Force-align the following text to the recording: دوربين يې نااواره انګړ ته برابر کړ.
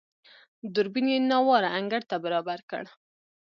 دوربين 0.73 1.05
يې 1.13 1.17
نااواره 1.29 1.69
انګړ 1.77 2.01
ته 2.09 2.15
برابر 2.23 2.59
کړ. 2.69 2.83